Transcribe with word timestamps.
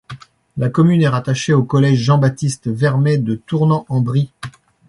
La 0.57 0.69
commune 0.69 1.03
est 1.03 1.07
rattachée 1.07 1.53
au 1.53 1.61
collège 1.63 1.99
Jean-Baptiste 1.99 2.67
Vermay 2.71 3.19
de 3.19 3.35
Tournan-en-Brie. 3.35 4.31